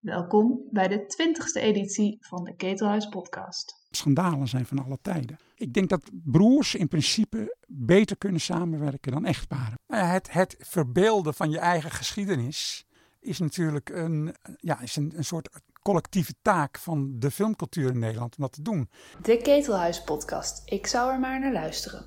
[0.00, 3.86] Welkom bij de 20ste editie van de Ketelhuis Podcast.
[3.90, 5.38] Schandalen zijn van alle tijden.
[5.54, 9.78] Ik denk dat broers in principe beter kunnen samenwerken dan echtparen.
[9.86, 12.86] Nou het, het verbeelden van je eigen geschiedenis
[13.20, 15.48] is natuurlijk een, ja, is een, een soort
[15.82, 18.90] collectieve taak van de filmcultuur in Nederland om dat te doen.
[19.22, 20.62] De Ketelhuis Podcast.
[20.64, 22.04] Ik zou er maar naar luisteren.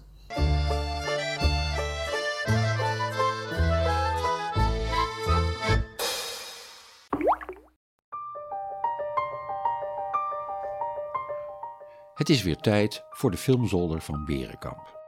[12.23, 14.99] Het is weer tijd voor de filmzolder van Berenkamp.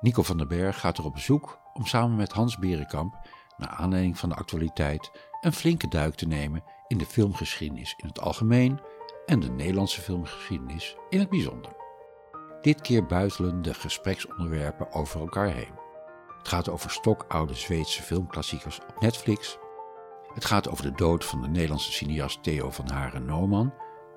[0.00, 3.14] Nico van den Berg gaat er op bezoek om samen met Hans Berenkamp,
[3.56, 5.10] naar aanleiding van de actualiteit,
[5.40, 8.80] een flinke duik te nemen in de filmgeschiedenis in het algemeen
[9.26, 11.72] en de Nederlandse filmgeschiedenis in het bijzonder.
[12.60, 15.74] Dit keer buitelen de gespreksonderwerpen over elkaar heen.
[16.38, 19.58] Het gaat over stokoude Zweedse filmklassiekers op Netflix.
[20.34, 23.72] Het gaat over de dood van de Nederlandse cineast Theo van Haren Nooman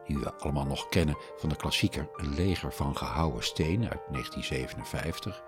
[0.08, 5.44] die we allemaal nog kennen van de klassieker Een leger van gehouwen stenen uit 1957.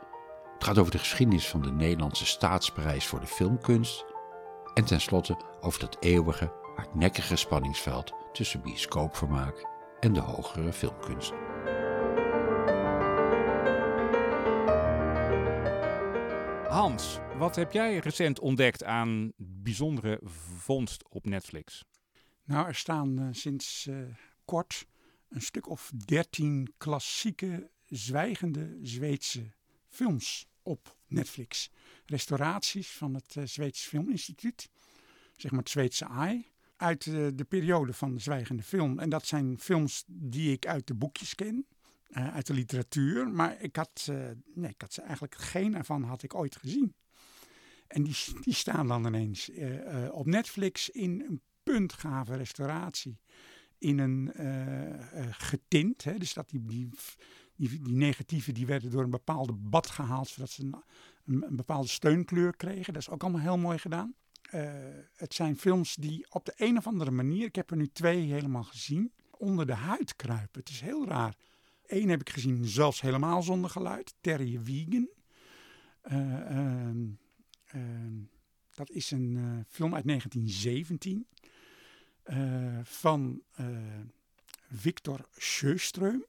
[0.53, 4.05] Het gaat over de geschiedenis van de Nederlandse staatsprijs voor de filmkunst.
[4.73, 9.67] En tenslotte over dat eeuwige, hardnekkige spanningsveld tussen bioscoopvermaak
[9.99, 11.33] en de hogere filmkunst.
[16.69, 20.19] Hans, wat heb jij recent ontdekt aan bijzondere
[20.57, 21.83] vondst op Netflix?
[22.43, 23.97] Nou, er staan uh, sinds uh,
[24.47, 24.87] kort
[25.29, 29.51] een stuk of dertien klassieke, zwijgende Zweedse
[29.89, 31.71] films op Netflix.
[32.05, 34.69] Restauraties van het uh, Zweeds Filminstituut,
[35.35, 38.99] zeg maar het Zweedse AI, uit uh, de periode van de zwijgende film.
[38.99, 41.67] En dat zijn films die ik uit de boekjes ken,
[42.09, 43.29] uh, uit de literatuur.
[43.29, 44.11] Maar ik had,
[44.53, 46.95] nee, ik had ze eigenlijk geen ervan had ik ooit gezien.
[47.87, 49.51] En die, die staan dan ineens
[50.11, 53.19] op Netflix in een puntgave restauratie
[53.77, 56.03] in een uh, getint.
[56.03, 56.89] Hè, dus dat die, die,
[57.55, 60.75] die, die negatieven die werden door een bepaalde bad gehaald, zodat ze een,
[61.25, 62.93] een, bepaalde steunkleur kregen.
[62.93, 64.15] Dat is ook allemaal heel mooi gedaan.
[64.53, 64.71] Uh,
[65.15, 68.31] het zijn films die op de een of andere manier, ik heb er nu twee
[68.31, 70.59] helemaal gezien, onder de huid kruipen.
[70.59, 71.35] Het is heel raar.
[71.85, 75.09] Eén heb ik gezien zelfs helemaal zonder geluid, Terry Wiegen.
[76.01, 77.05] Ehm,
[78.73, 81.27] dat is een film uit 1917.
[82.29, 83.67] Uh, van uh,
[84.71, 86.25] Victor Sjöström,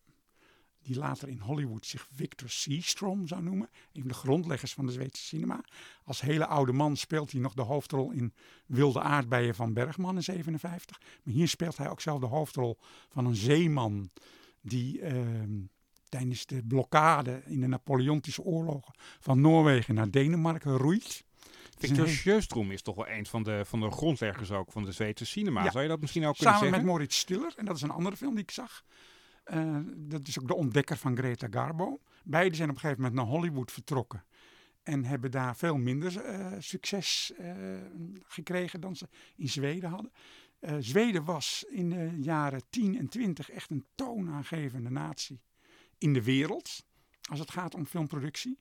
[0.83, 3.69] die later in Hollywood zich Victor Seastrom zou noemen.
[3.93, 5.65] Een van de grondleggers van de Zweedse cinema.
[6.05, 8.33] Als hele oude man speelt hij nog de hoofdrol in
[8.67, 11.01] Wilde aardbeien van Bergman in 57.
[11.23, 14.11] Maar hier speelt hij ook zelf de hoofdrol van een zeeman
[14.61, 15.13] die uh,
[16.09, 21.25] tijdens de blokkade in de Napoleontische oorlogen van Noorwegen naar Denemarken roeit.
[21.79, 25.27] Victor Sjöström is toch wel een van de, van de grondleggers ook van de Zweedse
[25.27, 25.65] cinema.
[25.65, 25.71] Ja.
[25.71, 26.87] Zou je dat misschien ook Samen kunnen zeggen?
[26.87, 28.85] met Moritz Stiller, en dat is een andere film die ik zag.
[29.55, 32.01] Uh, dat is ook de ontdekker van Greta Garbo.
[32.25, 34.25] Beiden zijn op een gegeven moment naar Hollywood vertrokken.
[34.83, 37.55] En hebben daar veel minder uh, succes uh,
[38.27, 40.13] gekregen dan ze in Zweden hadden.
[40.79, 45.41] Zweden was in de jaren 10 en 20 echt een toonaangevende natie
[45.99, 46.85] in de wereld.
[47.31, 48.59] Als het gaat om filmproductie.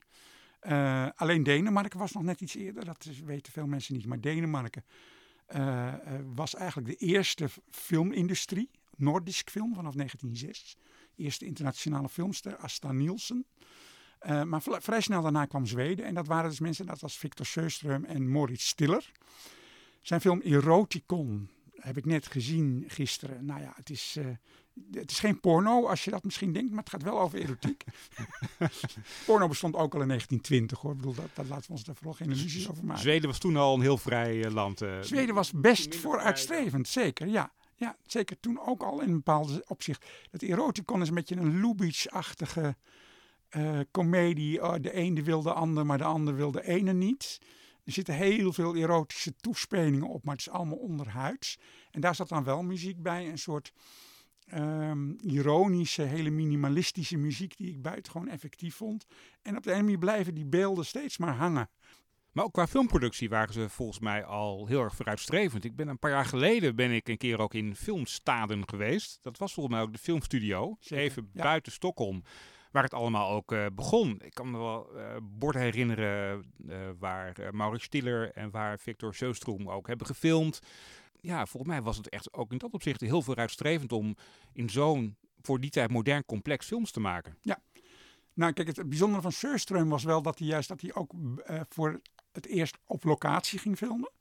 [0.62, 4.06] Uh, alleen Denemarken was nog net iets eerder, dat weten veel mensen niet.
[4.06, 4.85] Maar Denemarken
[5.56, 5.94] uh, uh,
[6.35, 10.78] was eigenlijk de eerste filmindustrie, Nordisk film vanaf 1906.
[11.16, 13.46] Eerste internationale filmster, Asta Nielsen.
[14.46, 18.06] maar vrij snel daarna kwam Zweden en dat waren dus mensen, dat was Victor Sjöström
[18.06, 19.12] en Moritz Stiller.
[20.01, 21.50] Zijn film Eroticon
[21.80, 23.46] heb ik net gezien gisteren.
[23.46, 24.18] Nou ja, het is,
[24.92, 27.84] het is geen porno, als je dat misschien denkt, maar het gaat wel over erotiek.
[29.26, 30.92] porno bestond ook al in 1920 hoor.
[30.92, 33.02] Ik bedoel, dat, dat laten we ons er vooral geen illusies over maken.
[33.02, 34.82] Zweden was toen al een heel vrij uh, land.
[34.82, 37.52] Uh, Zweden was best vooruitstrevend, zeker, ja.
[37.76, 40.06] Ja, zeker toen ook al in een bepaald opzicht.
[40.32, 42.76] Dat eroticon is een beetje een Lubitsch-achtige
[43.92, 44.64] komedie.
[44.64, 47.40] Oh, de ene wil de ander, maar de ander wil de ene niet.
[47.88, 51.58] Er zitten heel veel erotische toespelingen op, maar het is allemaal onderhuids.
[51.92, 53.73] En daar zat dan wel muziek bij, een soort
[54.53, 59.06] um, ironische, hele minimalistische muziek die ik buitengewoon effectief vond.
[59.41, 61.70] En op de ene manier blijven die beelden steeds maar hangen.
[62.32, 65.64] Maar ook qua filmproductie waren ze volgens mij al heel erg vooruitstrevend.
[65.64, 69.20] Ik ben een paar jaar geleden ben ik een keer ook in Filmstaden geweest.
[69.22, 71.44] Dat was volgens mij ook de filmstudio, Zeker, even ja.
[71.44, 72.23] buiten Stockholm.
[72.78, 74.20] Waar het allemaal ook uh, begon.
[74.24, 79.68] Ik kan me wel uh, borden herinneren uh, waar Maurits Stiller en waar Victor Sjöström
[79.68, 80.59] ook hebben gefilmd
[81.22, 84.16] ja, volgens mij was het echt ook in dat opzicht heel vooruitstrevend om
[84.53, 87.38] in zo'n voor die tijd modern complex films te maken.
[87.41, 87.59] Ja,
[88.34, 91.14] nou kijk, het bijzondere van Sjöström was wel dat hij juist dat hij ook
[91.70, 92.02] voor
[92.32, 94.12] het eerst op locatie ging filmen.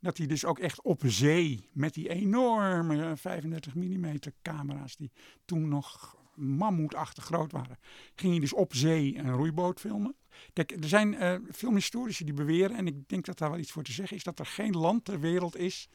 [0.00, 5.10] Dat hij dus ook echt op zee met die enorme 35 mm camera's die
[5.44, 7.78] toen nog mammoetachtig groot waren.
[8.14, 10.14] Ging hij dus op zee een roeiboot filmen.
[10.52, 13.92] Kijk, er zijn filmhistorici die beweren, en ik denk dat daar wel iets voor te
[13.92, 15.88] zeggen is, dat er geen land ter wereld is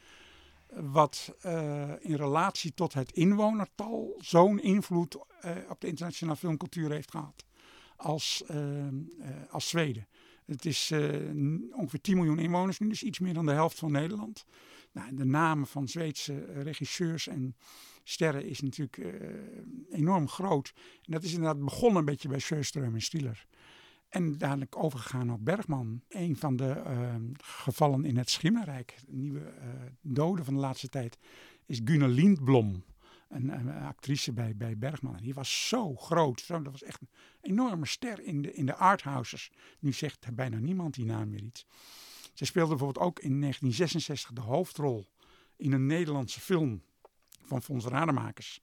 [0.74, 5.16] wat uh, in relatie tot het inwonertal zo'n invloed
[5.68, 7.44] op de internationale filmcultuur heeft gehad
[7.96, 8.44] als,
[9.50, 10.06] als Zweden.
[10.46, 10.92] Het is
[11.70, 14.44] ongeveer 10 miljoen inwoners nu, dus iets meer dan de helft van Nederland.
[14.92, 17.56] Nou, de namen van Zweedse regisseurs en
[18.04, 19.12] sterren is natuurlijk uh,
[19.90, 20.72] enorm groot.
[20.76, 23.46] En dat is inderdaad begonnen een beetje bij Sjöström en Stieler.
[24.08, 26.02] En dadelijk overgegaan op Bergman.
[26.08, 29.68] Een van de uh, gevallen in het Schimmerrijk, de nieuwe uh,
[30.00, 31.18] dode van de laatste tijd,
[31.66, 32.84] is Gunnar Lindblom.
[33.34, 35.16] Een, actrice bij, bij Bergman.
[35.16, 36.40] En die was zo groot.
[36.40, 37.08] Zo, dat was echt een
[37.40, 39.50] enorme ster in de, in de arthouses.
[39.78, 41.66] Nu zegt bijna niemand die naam meer iets.
[42.34, 45.06] Zij speelde bijvoorbeeld ook in 1966 de hoofdrol
[45.56, 46.82] in een Nederlandse film
[47.42, 48.60] van Fons Rademakers.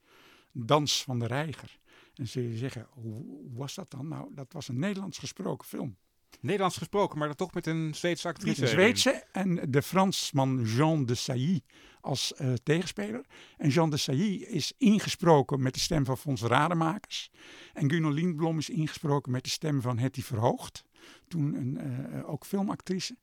[0.52, 1.80] Dans van de Reiger.
[2.14, 3.24] En je zeggen, hoe
[3.54, 4.08] was dat dan?
[4.08, 5.98] Nou, dat was een Nederlands gesproken film.
[6.40, 8.62] Nederlands gesproken, maar dan toch met een Zweedse actrice.
[8.62, 11.62] Een Zweedse en de Fransman Jean de Sailly
[12.02, 13.26] als uh, tegenspeler.
[13.58, 17.32] En Jean de Sailly is ingesproken met de stem van Fons Rademakers.
[17.74, 20.84] En Gunnar Lindblom is ingesproken met de stem van Hetty Verhoogd.
[21.28, 21.78] Toen een,
[22.14, 23.18] uh, ook filmactrice.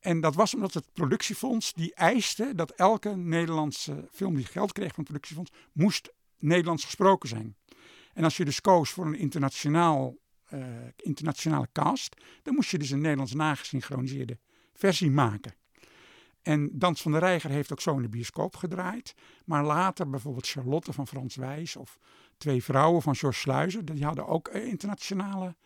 [0.00, 4.94] En dat was omdat het productiefonds die eiste dat elke Nederlandse film die geld kreeg
[4.94, 7.56] van het productiefonds moest Nederlands gesproken zijn.
[8.12, 10.16] En als je dus koos voor een internationaal,
[10.54, 10.66] uh,
[10.96, 14.38] internationale cast, dan moest je dus een Nederlands nagesynchroniseerde
[14.72, 15.54] versie maken.
[16.42, 19.14] En Dans van de Reiger heeft ook zo in de bioscoop gedraaid.
[19.44, 21.98] Maar later bijvoorbeeld Charlotte van Frans Wijs of
[22.36, 25.56] Twee Vrouwen van George Sluizer, die hadden ook uh, internationale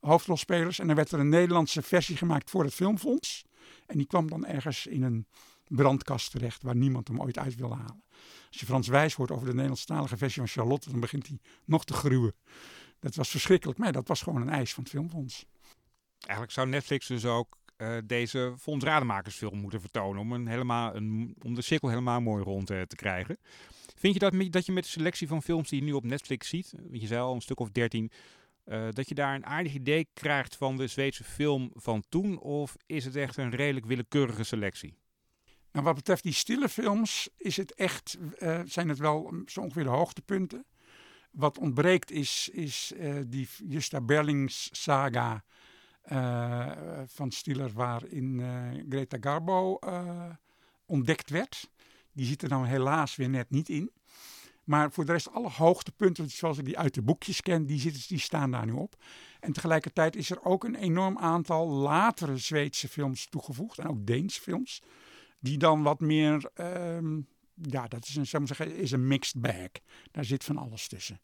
[0.00, 0.78] hoofdrolspelers.
[0.78, 3.44] En dan werd er een Nederlandse versie gemaakt voor het filmfonds.
[3.86, 5.26] En die kwam dan ergens in een
[5.68, 8.04] brandkast terecht waar niemand hem ooit uit wilde halen.
[8.48, 11.84] Als je Frans Wijs hoort over de Nederlandstalige versie van Charlotte, dan begint hij nog
[11.84, 12.34] te gruwen.
[13.04, 15.44] Dat was verschrikkelijk, maar dat was gewoon een eis van het filmfonds.
[16.18, 21.36] Eigenlijk zou Netflix dus ook uh, deze Fonds Rademakersfilm moeten vertonen om, een helemaal een,
[21.42, 23.38] om de cirkel helemaal mooi rond uh, te krijgen.
[23.96, 26.48] Vind je dat, dat je met de selectie van films die je nu op Netflix
[26.48, 28.10] ziet, je zei al een stuk of dertien,
[28.66, 32.38] uh, dat je daar een aardig idee krijgt van de Zweedse film van toen?
[32.38, 34.96] Of is het echt een redelijk willekeurige selectie?
[35.72, 38.18] Nou, wat betreft die stille films is het echt,
[38.64, 40.64] zijn het wel zo ongeveer de hoogtepunten.
[41.34, 45.44] Wat ontbreekt is, is uh, die Justa Berlings saga
[47.06, 48.42] van Stiller, waarin
[48.88, 49.78] Greta Garbo
[50.86, 51.70] ontdekt werd.
[52.12, 53.90] Die zit er nou helaas weer net niet in.
[54.64, 58.02] Maar voor de rest, alle hoogtepunten zoals ik die uit de boekjes ken, die, zitten,
[58.08, 58.96] die staan daar nu op.
[59.40, 63.78] En tegelijkertijd is er ook een enorm aantal latere Zweedse films toegevoegd.
[63.78, 64.82] En ook Deense films.
[65.40, 69.68] Die dan wat meer, um, ja, dat is een, zou zeggen, is een mixed bag.
[70.10, 71.20] Daar zit van alles tussen.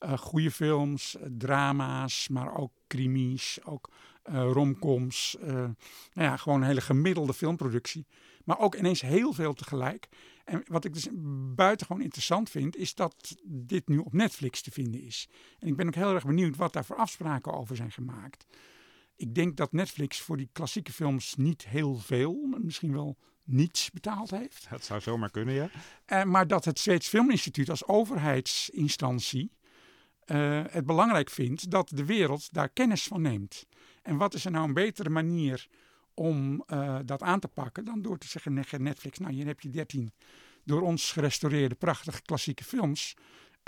[0.00, 3.90] Uh, goede films, drama's, maar ook krimis, ook
[4.24, 5.36] uh, romcoms.
[5.40, 5.74] Nou
[6.12, 8.06] ja, gewoon een hele gemiddelde filmproductie.
[8.44, 10.08] Maar ook ineens heel veel tegelijk.
[10.44, 11.08] En wat ik dus
[11.54, 15.28] buitengewoon interessant vind, is dat dit nu op Netflix te vinden is.
[15.58, 18.46] En ik ben ook heel erg benieuwd wat daar voor afspraken over zijn gemaakt.
[19.16, 24.30] Ik denk dat Netflix voor die klassieke films niet heel veel, misschien wel niets betaald
[24.30, 24.66] heeft.
[24.70, 25.70] Dat zou zomaar kunnen, ja.
[26.06, 29.52] Uh, maar dat het Zweeds Filminstituut als overheidsinstantie
[30.26, 33.66] uh, het belangrijk vindt dat de wereld daar kennis van neemt.
[34.02, 35.68] En wat is er nou een betere manier
[36.14, 39.70] om uh, dat aan te pakken dan door te zeggen Netflix, nou hier heb je
[39.70, 40.12] 13
[40.64, 43.14] door ons gerestaureerde prachtige klassieke films.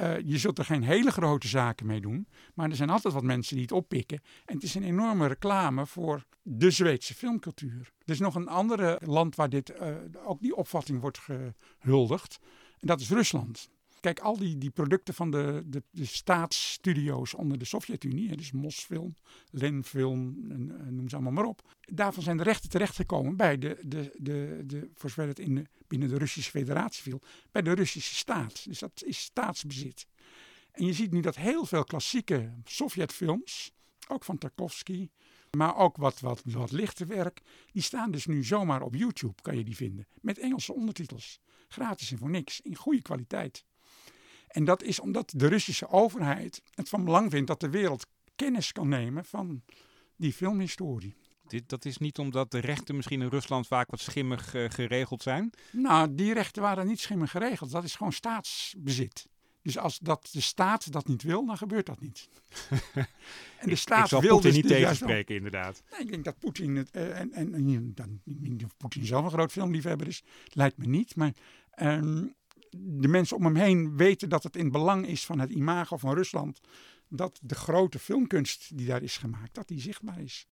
[0.01, 3.23] Uh, je zult er geen hele grote zaken mee doen, maar er zijn altijd wat
[3.23, 4.21] mensen die het oppikken.
[4.45, 7.93] En het is een enorme reclame voor de Zweedse filmcultuur.
[8.05, 11.19] Er is nog een andere land waar dit, uh, ook die opvatting wordt
[11.81, 12.39] gehuldigd.
[12.81, 13.71] En dat is Rusland.
[14.03, 19.15] Kijk, al die, die producten van de, de, de staatsstudio's onder de Sovjet-Unie, dus Mosfilm,
[19.51, 21.77] Lenfilm, en, noem ze allemaal maar op.
[21.81, 26.09] Daarvan zijn de rechten terechtgekomen bij de, de, de, de voor zover het in binnen
[26.09, 28.65] de Russische federatie viel, bij de Russische staat.
[28.65, 30.07] Dus dat is staatsbezit.
[30.71, 33.73] En je ziet nu dat heel veel klassieke Sovjetfilms,
[34.09, 35.11] ook van Tarkovsky,
[35.57, 37.41] maar ook wat, wat, wat lichter werk,
[37.73, 40.07] die staan dus nu zomaar op YouTube, kan je die vinden.
[40.21, 41.41] Met Engelse ondertitels.
[41.69, 43.65] Gratis en voor niks, in goede kwaliteit.
[44.53, 48.07] En dat is omdat de Russische overheid het van belang vindt dat de wereld
[48.37, 49.63] kennis kan nemen van
[50.17, 51.15] die filmhistorie.
[51.47, 55.23] Dit, dat is niet omdat de rechten misschien in Rusland vaak wat schimmig uh, geregeld
[55.23, 55.51] zijn?
[55.71, 57.71] Nou, die rechten waren niet schimmig geregeld.
[57.71, 59.27] Dat is gewoon staatsbezit.
[59.63, 62.29] Dus als dat de staat dat niet wil, dan gebeurt dat niet.
[62.95, 63.07] en
[63.61, 65.83] de Ik staat zal wil Poetin dus niet dus tegenspreken, inderdaad.
[65.91, 66.91] Nee, ik denk dat Poetin het.
[66.91, 68.21] eh, en, en, en dan,
[68.65, 71.17] of Poetin zelf een groot filmliefhebber is, lijkt me niet.
[71.17, 71.33] Maar
[71.71, 72.25] ehm,
[72.79, 76.15] de mensen om hem heen weten dat het in belang is van het imago van
[76.15, 76.61] Rusland.
[77.15, 80.47] dat de grote filmkunst die daar is gemaakt, dat die zichtbaar is.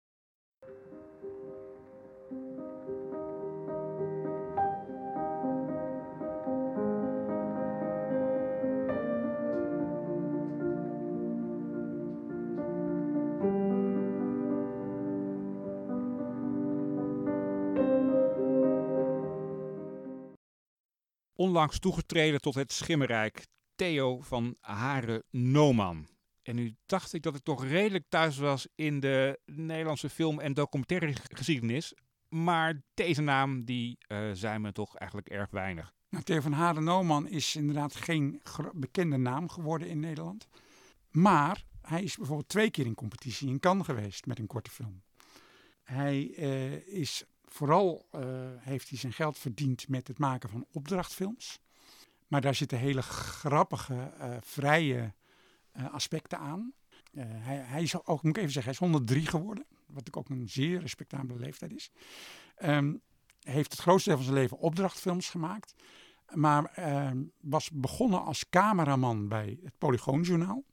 [21.38, 26.08] Onlangs toegetreden tot het schimmerrijk Theo van Hare Noman.
[26.44, 30.53] En nu dacht ik dat ik toch redelijk thuis was in de Nederlandse film- en
[30.53, 31.94] documentaire geschiedenis.
[32.29, 35.94] Maar deze naam, die eh, zei me toch eigenlijk erg weinig.
[36.10, 38.41] Nou, Theo van Haren Nooman is inderdaad geen
[38.74, 40.48] bekende naam geworden in Nederland.
[41.12, 45.03] Maar hij is bijvoorbeeld twee keer in competitie in Cannes geweest met een korte film.
[45.84, 48.21] Hij eh, is vooral eh,
[48.59, 51.59] heeft hij zijn geld verdiend met het maken van opdrachtfilms.
[52.27, 55.13] Maar daar zitten hele grappige, eh, vrije
[55.71, 56.73] eh, aspecten aan.
[57.17, 59.65] Hij, hij is ook, moet ik even zeggen, hij is 103 geworden.
[59.85, 61.91] Wat ook een zeer respectabele leeftijd is.
[62.55, 62.93] Ehm,
[63.41, 65.75] heeft het grootste deel van zijn leven opdrachtfilms gemaakt.
[66.33, 70.63] Maar ehm, was begonnen als cameraman bij het Polygoonjournaal.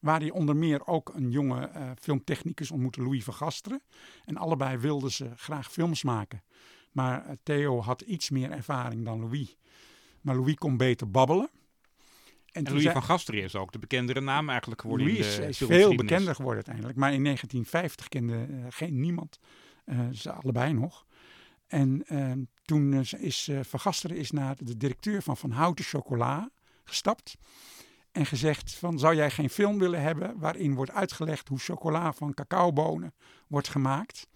[0.00, 3.82] Waar hij onder meer ook een jonge eh, filmtechnicus ontmoette, Louis van Gasteren.
[4.24, 6.42] En allebei wilden ze graag films maken.
[6.92, 9.56] Maar eh, Theo had iets meer ervaring dan Louis.
[10.20, 11.50] Maar Louis kon beter babbelen.
[12.52, 15.36] En Louis zei- van Gasteren is ook de bekendere naam eigenlijk geworden Louis in is,
[15.36, 16.96] de is veel bekender geworden uiteindelijk.
[16.98, 19.38] Maar in 1950 kende eh, geen niemand
[19.84, 21.06] eh, ze allebei nog.
[21.66, 25.84] En eh, toen eh, is eh, Van Gasteren is naar de directeur van Van Houten
[25.84, 26.50] Chocola
[26.84, 27.36] gestapt.
[28.12, 32.34] En gezegd van, zou jij geen film willen hebben waarin wordt uitgelegd hoe chocola van
[32.34, 33.14] cacaobonen
[33.46, 34.28] wordt gemaakt?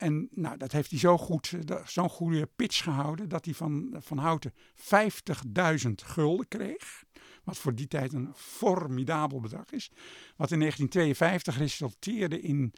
[0.00, 3.96] En nou, dat heeft hij zo goed, eh, zo'n goede pitch gehouden dat hij van,
[3.98, 7.04] van Houten 50.000 gulden kreeg.
[7.44, 9.90] Wat voor die tijd een formidabel bedrag is.
[10.36, 12.72] Wat in 1952 resulteerde in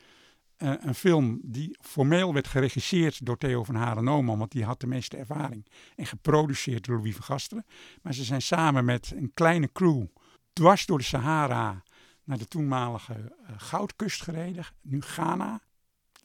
[0.63, 4.81] eh, een film die formeel werd geregisseerd door Theo van Haren Nooman, want die had
[4.81, 5.67] de meeste ervaring.
[5.97, 7.67] En geproduceerd door Louis van Gasteren.
[8.03, 10.05] Maar ze zijn samen met een kleine crew
[10.53, 11.83] dwars door de Sahara
[12.25, 15.61] naar de toenmalige eh, goudkust gereden, nu Ghana.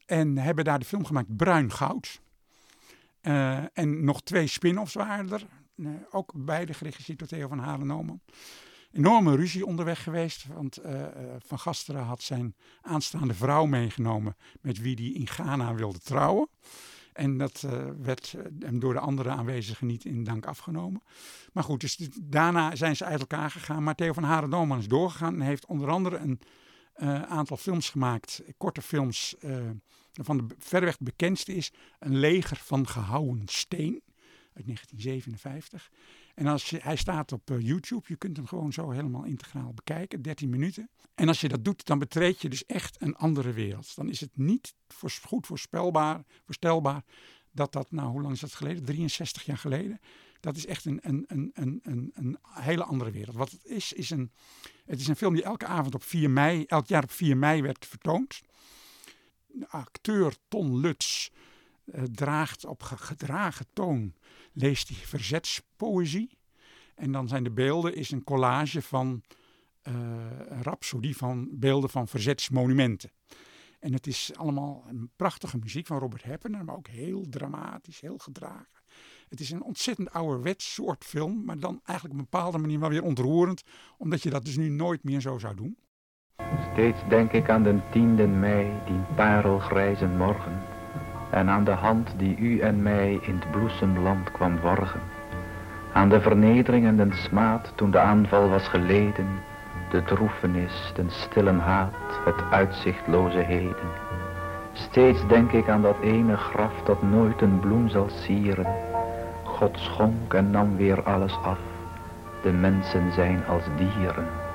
[0.06, 2.20] En hebben daar de film gemaakt Bruin Goud.
[3.20, 5.46] Eh, en nog twee spin-offs waren er.
[6.10, 8.20] Ook beide geregisseerd door Theo van Haren Nooman.
[8.92, 14.78] Enorme ruzie onderweg geweest, want eh, eh, Van Gasteren had zijn aanstaande vrouw meegenomen met
[14.78, 16.48] wie hij in Ghana wilde trouwen.
[17.12, 21.02] En dat eh, werd hem door de andere aanwezigen niet in dank afgenomen.
[21.52, 23.82] Maar goed, dus daarna zijn ze uit elkaar gegaan.
[23.82, 26.40] Maar Theo van Haren Nooman is doorgegaan en heeft onder andere een
[27.26, 29.36] aantal films gemaakt, korte films.
[30.12, 34.02] waarvan de verreweg bekendste is Een leger van gehouwen steen
[34.58, 35.90] uit 1957.
[36.38, 40.22] En als hij staat op eh, YouTube, je kunt hem gewoon zo helemaal integraal bekijken,
[40.22, 40.90] 13 minuten.
[41.14, 43.96] En als je dat doet, dan betreed je dus echt een andere wereld.
[43.96, 44.74] Dan is het niet
[45.22, 47.04] goed voorspelbaar, voorstelbaar
[47.50, 48.84] dat dat, nou hoe lang is dat geleden?
[48.84, 50.00] 63 jaar geleden.
[50.40, 53.36] Dat is echt een, een, een, een, een, een hele andere wereld.
[53.36, 54.32] Wat het is, is een,
[54.84, 57.62] het is een film die elke avond op 4 mei, elk jaar op 4 mei
[57.62, 58.40] werd vertoond.
[59.46, 61.28] De acteur Ton Lutz
[61.92, 64.14] eh, draagt op ge- gedragen toon,
[64.52, 66.38] leest hij verzetspoëzie.
[66.94, 69.22] En dan zijn de beelden is een collage van
[69.82, 69.94] eh,
[70.48, 73.10] een rhapsodie van beelden van verzetsmonumenten.
[73.80, 78.18] En het is allemaal een prachtige muziek van Robert Heppener, maar ook heel dramatisch, heel
[78.18, 78.66] gedragen.
[79.28, 82.88] Het is een ontzettend ouderwets soort film, maar dan eigenlijk op een bepaalde manier wel
[82.88, 83.62] weer ontroerend,
[83.98, 85.78] omdat je dat dus nu nooit meer zo zou doen.
[86.72, 90.62] Steeds denk ik aan den tiende mei, die parelgrijze morgen,
[91.30, 95.00] en aan de hand die u en mij in het bloesemland kwam worgen.
[95.92, 99.26] Aan de vernedering en den smaad toen de aanval was geleden,
[99.90, 103.88] de droefenis, den stille haat, het uitzichtloze heden.
[104.72, 108.66] Steeds denk ik aan dat ene graf dat nooit een bloem zal sieren.
[109.44, 111.58] God schonk en nam weer alles af.
[112.42, 114.47] De mensen zijn als dieren.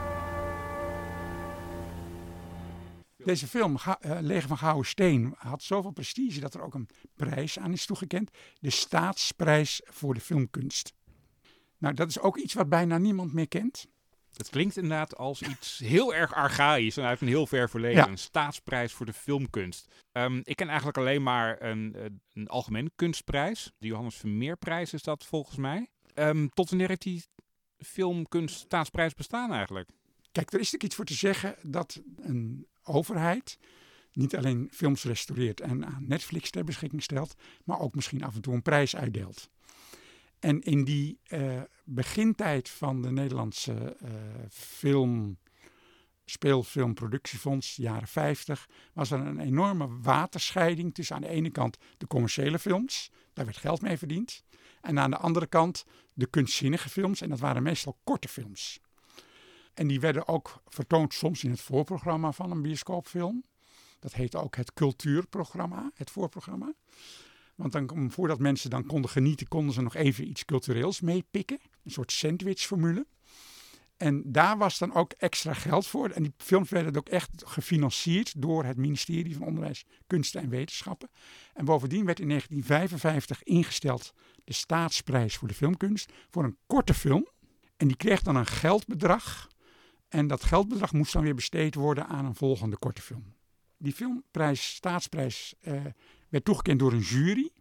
[3.25, 6.89] Deze film, Ga- eh, Leger van Gouden Steen, had zoveel prestige dat er ook een
[7.15, 8.31] prijs aan is toegekend.
[8.59, 10.93] De Staatsprijs voor de Filmkunst.
[11.77, 13.87] Nou, dat is ook iets wat bijna niemand meer kent.
[14.33, 17.97] Het klinkt inderdaad als iets heel erg archaïs en uit een heel ver verleden.
[18.03, 18.07] Ja.
[18.07, 19.87] Een staatsprijs voor de filmkunst.
[20.11, 23.71] Ehm, ik ken eigenlijk alleen maar een, eh, een algemene kunstprijs.
[23.77, 25.89] De Johannes Vermeerprijs is dat volgens mij.
[26.13, 27.23] Ehm, tot wanneer heeft die
[27.77, 29.89] filmkunst staatsprijs bestaan eigenlijk?
[30.31, 33.57] Kijk, er is natuurlijk iets voor te zeggen dat een overheid
[34.13, 38.41] niet alleen films restaureert en aan Netflix ter beschikking stelt, maar ook misschien af en
[38.41, 39.49] toe een prijs uitdeelt.
[40.39, 44.09] En in die uh, begintijd van de Nederlandse uh,
[44.49, 45.37] film,
[46.25, 52.59] speelfilmproductiefonds, jaren 50, was er een enorme waterscheiding tussen aan de ene kant de commerciële
[52.59, 54.43] films, daar werd geld mee verdiend,
[54.81, 58.79] en aan de andere kant de kunstzinnige films, en dat waren meestal korte films.
[59.73, 63.43] En die werden ook vertoond soms in het voorprogramma van een bioscoopfilm.
[63.99, 66.73] Dat heette ook het cultuurprogramma, het voorprogramma.
[67.55, 71.59] Want dan, voordat mensen dan konden genieten, konden ze nog even iets cultureels meepikken.
[71.83, 73.05] Een soort sandwichformule.
[73.97, 76.09] En daar was dan ook extra geld voor.
[76.09, 81.09] En die films werden ook echt gefinancierd door het ministerie van Onderwijs, Kunsten en Wetenschappen.
[81.53, 84.13] En bovendien werd in 1955 ingesteld
[84.43, 87.27] de staatsprijs voor de filmkunst voor een korte film.
[87.77, 89.47] En die kreeg dan een geldbedrag.
[90.13, 93.33] En dat geldbedrag moest dan weer besteed worden aan een volgende korte film.
[93.77, 95.81] Die filmprijs, staatsprijs, uh,
[96.29, 97.51] werd toegekend door een jury.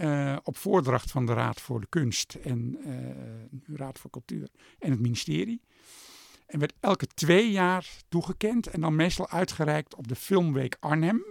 [0.00, 4.48] Uh, op voordracht van de Raad voor de Kunst en uh, Raad voor Cultuur
[4.78, 5.60] en het ministerie.
[6.46, 11.24] En werd elke twee jaar toegekend en dan meestal uitgereikt op de Filmweek Arnhem.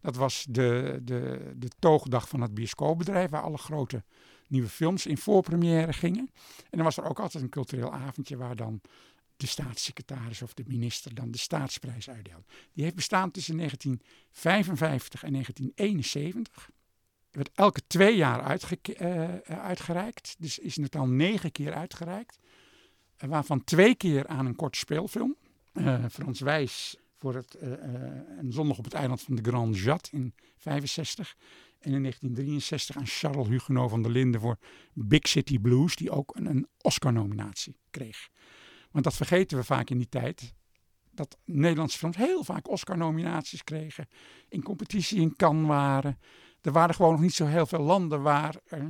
[0.00, 4.04] Dat was de, de, de toogdag van het bioscoopbedrijf, waar alle grote
[4.48, 6.30] nieuwe films in voorpremière gingen.
[6.46, 8.80] En dan was er ook altijd een cultureel avondje waar dan
[9.42, 12.46] de staatssecretaris of de minister dan de staatsprijs uitdeelt.
[12.72, 16.70] Die heeft bestaan tussen 1955 en 1971.
[17.30, 20.34] Werd elke twee jaar uitge uh, uitgereikt.
[20.38, 22.38] Dus is in totaal negen keer uitgereikt.
[23.18, 25.36] Uh, waarvan twee keer aan een kort speelfilm.
[26.10, 27.56] Frans Wijs voor het,
[28.38, 31.36] een zondag op het eiland van de Grand Jat in 65.
[31.78, 34.58] En in 1963 aan Charles Huguenot van der Linden voor
[34.92, 35.96] Big City Blues.
[35.96, 38.28] Die ook een, een Oscar-nominatie kreeg.
[38.92, 40.54] Want dat vergeten we vaak in die tijd.
[41.10, 44.08] Dat Nederlandse films heel vaak Oscar-nominaties kregen.
[44.48, 46.18] In competitie in Cannes waren.
[46.60, 48.80] Er waren gewoon nog niet zo heel veel landen waar uh,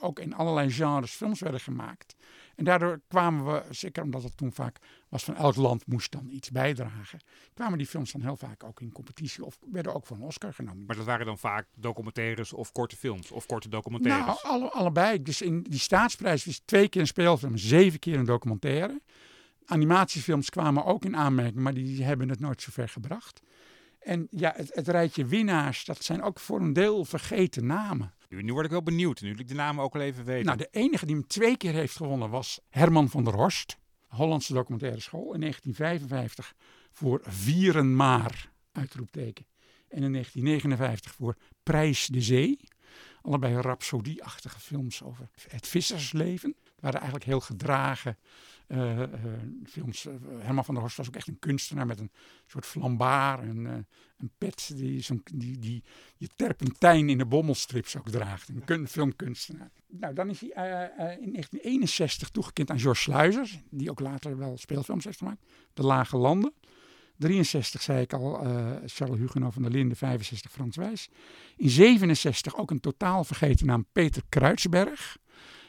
[0.00, 2.16] ook in allerlei genres films werden gemaakt.
[2.54, 6.28] En daardoor kwamen we, zeker omdat het toen vaak was van elk land moest dan
[6.28, 7.18] iets bijdragen,
[7.54, 10.52] kwamen die films dan heel vaak ook in competitie of werden ook voor een Oscar
[10.52, 10.84] genomen.
[10.86, 14.26] Maar dat waren dan vaak documentaires of korte films of korte documentaires?
[14.26, 15.22] Nou, alle, allebei.
[15.22, 19.00] Dus in die staatsprijs was twee keer een speelfilm, zeven keer een documentaire.
[19.66, 23.40] Animatiefilms kwamen ook in aanmerking, maar die hebben het nooit zo ver gebracht.
[24.00, 28.14] En ja, het, het rijtje winnaars, dat zijn ook voor een deel vergeten namen.
[28.42, 30.44] Nu, word ik wel benieuwd, nu ik de namen ook al even weet.
[30.44, 33.78] Nou, de enige die hem twee keer heeft gewonnen was Herman van der Horst.
[34.08, 36.54] Hollandse documentaire school in 1955
[36.92, 39.46] voor Vieren Maar, uitroepteken.
[39.88, 42.60] En in 1959 voor Prijs de Zee.
[43.22, 46.56] Allebei rhapsodie-achtige films over het vissersleven.
[46.80, 48.18] waren eigenlijk heel gedragen
[48.68, 49.06] uh, uh,
[49.64, 50.06] films.
[50.38, 52.10] Herman van der Horst was ook echt een kunstenaar met een
[52.46, 53.72] soort flambaar, een, uh,
[54.18, 55.84] een pet die, zo die, die
[56.16, 58.48] je terpentijn in de bommelstrips ook draagt.
[58.48, 59.70] Een kun, filmkunstenaar.
[59.86, 65.04] Nou, dan is hij in 1961 toegekend aan George Sluizer, die ook later wel speelfilms
[65.04, 65.46] heeft gemaakt.
[65.72, 66.52] De Lage Landen.
[67.16, 68.34] 63 zei ik al,
[68.86, 71.08] Charles Huguenot van der Linden, 65 Frans Wijs.
[71.56, 75.16] In 67 ook een totaal vergeten naam Peter Kruidsberg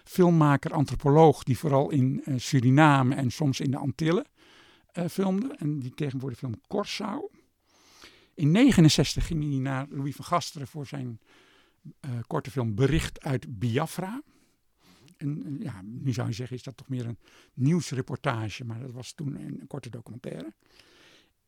[0.09, 4.25] filmmaker, antropoloog, die vooral in uh, Suriname en soms in de Antillen
[4.93, 5.55] uh, filmde.
[5.57, 7.29] En die de film Corsau.
[8.33, 11.19] In 69 ging hij naar Louis van Gasteren voor zijn
[12.01, 14.21] uh, korte film Bericht uit Biafra.
[15.17, 17.17] En ja, nu zou je zeggen, is dat toch meer een
[17.53, 20.53] nieuwsreportage, maar dat was toen een, korte documentaire.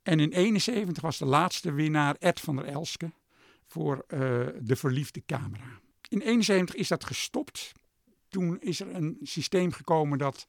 [0.03, 3.11] En in 71 was de laatste winnaar Ed van der Elske
[3.65, 5.79] voor De Verliefde Camera.
[6.09, 7.73] In 71 is dat gestopt
[8.29, 10.47] toen is er een systeem gekomen dat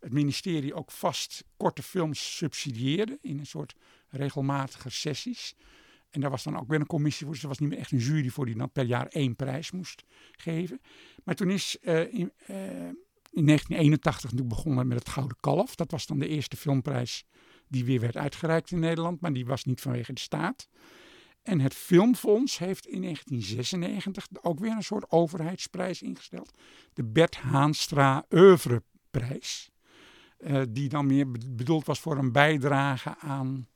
[0.00, 3.74] het ministerie ook vast korte films subsidieerde in een soort
[4.08, 5.54] regelmatige sessies.
[6.10, 7.92] En daar was dan ook weer een commissie voor, dus er was niet meer echt
[7.92, 10.80] een jury voor die dan per jaar één prijs moest geven.
[11.24, 12.86] Maar toen is uh, in, uh,
[13.30, 15.74] in 1981 natuurlijk begonnen met het Gouden Kalf.
[15.74, 17.24] Dat was dan de eerste filmprijs
[17.68, 20.68] die weer werd uitgereikt in Nederland, maar die was niet vanwege de staat.
[21.42, 26.52] En het Filmfonds heeft in 1996 ook weer een soort overheidsprijs ingesteld.
[26.92, 29.70] De Bert Haanstra Oeuvreprijs.
[30.38, 33.68] Uh, die dan meer bedoeld was voor een bijdrage aan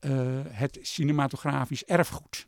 [0.00, 2.46] uh, het cinematografisch erfgoed.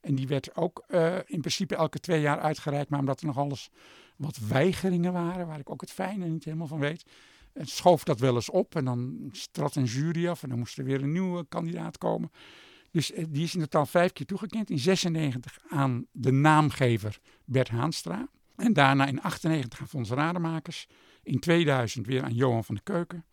[0.00, 2.90] En die werd ook uh, in principe elke twee jaar uitgereikt.
[2.90, 3.70] Maar omdat er nog alles
[4.16, 7.04] wat weigeringen waren, waar ik ook het fijne niet helemaal van weet.
[7.52, 10.78] Het schoof dat wel eens op en dan trad een jury af en dan moest
[10.78, 12.30] er weer een nieuwe kandidaat komen.
[12.94, 14.70] Dus eh, die is in totaal vijf keer toegekend.
[14.70, 18.28] In 96 aan de naamgever Bert Haanstra.
[18.56, 20.86] En daarna in 98 aan Fons Rademakers.
[21.22, 23.24] In 2000 weer aan Johan van de Keuken.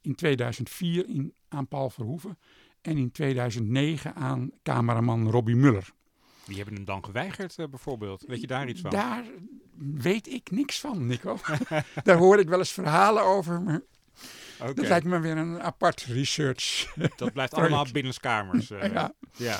[0.00, 2.38] In 2004 in, aan Paul Verhoeven.
[2.80, 5.92] En in 2009 aan cameraman Robbie Muller.
[6.46, 8.24] Die hebben hem dan geweigerd, eh, bijvoorbeeld.
[8.26, 8.90] Weet je daar iets van?
[8.90, 9.24] Daar
[9.78, 11.38] weet ik niks van, Nico.
[12.04, 13.82] daar hoor ik wel eens verhalen over, maar
[14.60, 16.94] Oké, dat lijkt me weer een apart research.
[17.16, 18.70] dat blijft allemaal binnenskamers.
[18.70, 18.92] eh.
[18.92, 19.12] ja.
[19.36, 19.58] ja.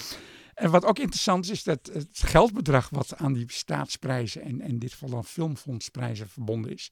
[0.55, 4.79] En wat ook interessant is, is dat het geldbedrag wat aan die staatsprijzen en in
[4.79, 6.91] dit geval dan filmfondsprijzen verbonden is.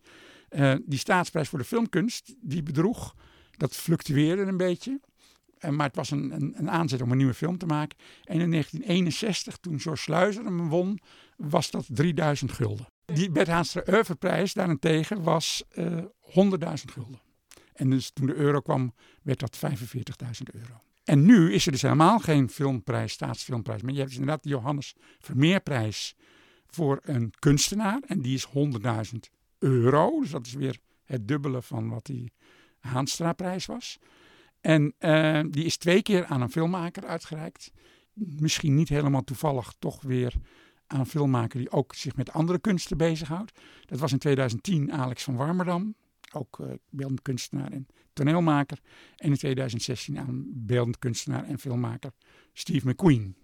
[0.49, 3.15] eh, die staatsprijs voor de filmkunst, die bedroeg,
[3.57, 5.01] dat fluctueerde een beetje.
[5.59, 7.99] En, maar het was een, een, een aanzet om een nieuwe film te maken.
[8.25, 11.01] En in 1961, toen George Sluizer hem won,
[11.37, 12.87] was dat 3000 gulden.
[13.05, 16.05] Die Bert Haanstra Oeuvreprijs daarentegen was eh 100.000
[16.93, 17.21] gulden.
[17.77, 19.73] En dus toen de euro kwam, werd dat 45.000
[20.53, 20.81] euro.
[21.05, 23.83] En nu is er dus helemaal geen filmprijs, staatsfilmprijs.
[23.83, 26.15] Maar je hebt dus inderdaad de Johannes Vermeerprijs
[26.67, 28.03] voor een kunstenaar.
[28.07, 28.47] En die is
[29.13, 29.19] 100.000
[29.59, 30.21] euro.
[30.21, 32.33] Dus dat is weer het dubbele van wat die
[32.79, 33.99] Haanstra-prijs was.
[34.61, 37.73] En eh, die is twee keer aan een filmmaker uitgereikt.
[38.13, 40.35] Misschien niet helemaal toevallig, toch weer
[40.87, 43.59] aan een filmmaker die ook zich met andere kunsten bezighoudt.
[43.85, 45.95] Dat was in 2010 Alex van Warmerdam,
[46.37, 48.79] ook eh beeldend kunstenaar en toneelmaker.
[49.17, 52.13] En in 2016 aan beeldend kunstenaar en filmmaker
[52.53, 53.37] Steve McQueen.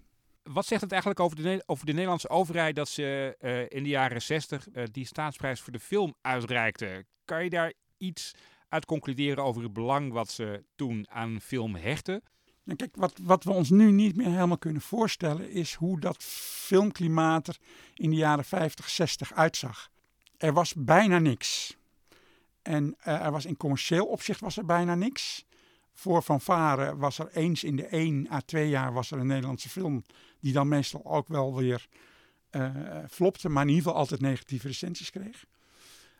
[0.43, 3.89] Wat zegt het eigenlijk over de, over de Nederlandse overheid dat ze eh, in de
[3.89, 7.05] jaren 60 eh, die staatsprijs voor de film uitreikte?
[7.25, 8.31] Kan je daar iets
[8.69, 12.23] uit concluderen over het belang wat ze toen aan film hechten?
[12.63, 16.23] Nou, kijk, wat, wat we ons nu niet meer helemaal kunnen voorstellen is hoe dat
[16.23, 17.57] filmklimaat er
[17.93, 19.89] in de jaren 50, 60 uitzag.
[20.37, 21.77] Er was bijna niks.
[22.63, 25.45] En eh, er was in commercieel opzicht was er bijna niks.
[25.93, 29.69] Voor Fanfare was er eens in de 1 à 2 jaar was er een Nederlandse
[29.69, 30.03] film
[30.39, 31.87] die dan meestal ook wel weer
[32.49, 32.71] eh,
[33.09, 35.45] flopte, maar in ieder geval altijd negatieve recensies kreeg.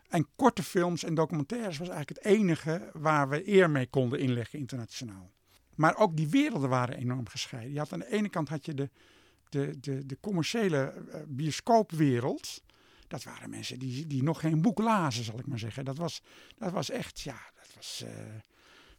[0.08, 4.58] En korte films en documentaires was eigenlijk het enige waar we eer mee konden inleggen
[4.58, 5.30] internationaal.
[5.74, 7.72] Maar ook die werelden waren enorm gescheiden.
[7.72, 8.90] Je had aan de ene kant had je de,
[9.48, 12.62] de, de, de commerciële eh, bioscoopwereld.
[13.14, 15.84] Dat waren mensen die, die nog geen boek lazen, zal ik maar zeggen.
[15.84, 16.22] Dat was,
[16.56, 18.12] dat was echt, ja, dat was eh,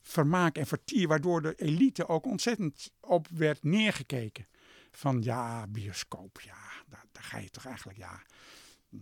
[0.01, 4.47] vermaak en vertier, waardoor de elite ook ontzettend op werd neergekeken.
[4.91, 8.21] Van ja, bioscoop, ja, daar, daar ga je toch eigenlijk, ja,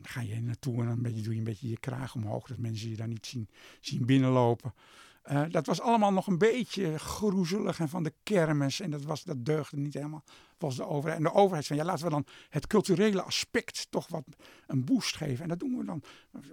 [0.01, 2.89] ga je naartoe en dan beetje, doe je een beetje je kraag omhoog, dat mensen
[2.89, 3.49] je daar niet zien,
[3.79, 4.73] zien binnenlopen.
[5.21, 8.79] Eh, dat was allemaal nog een beetje groezelig en van de kermis.
[8.79, 10.23] En dat, was, dat deugde niet helemaal
[10.63, 11.17] volgens de overheid.
[11.17, 14.23] En de overheid zei, ja, laten we dan het culturele aspect toch wat
[14.67, 15.43] een boost geven.
[15.43, 16.03] En dat doen we dan.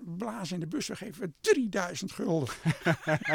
[0.04, 2.54] Blazen in de bus, we geven 3000 gulden.